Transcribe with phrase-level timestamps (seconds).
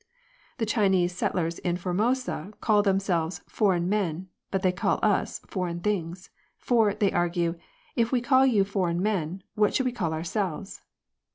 [0.57, 5.79] The Chinese settlers in Formosa call them selves "foreign men,'' but they call us" foreign
[5.79, 6.31] things;"
[6.67, 7.53] for, they argue,
[7.95, 10.81] if we called you foreign men, what should we call ourselves